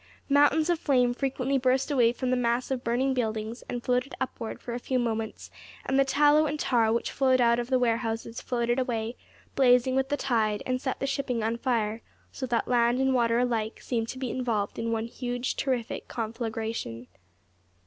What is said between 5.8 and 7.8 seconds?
and the tallow and tar which flowed out of the